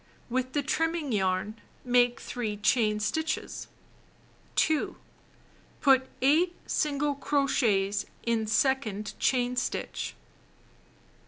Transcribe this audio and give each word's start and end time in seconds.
With 0.31 0.53
the 0.53 0.63
trimming 0.63 1.11
yarn, 1.11 1.61
make 1.85 2.19
3 2.19 2.57
chain 2.57 2.99
stitches. 2.99 3.67
2. 4.55 4.95
Put 5.79 6.07
8 6.23 6.55
single 6.65 7.13
crochets 7.13 8.07
in 8.23 8.47
second 8.47 9.13
chain 9.19 9.55
stitch. 9.55 10.15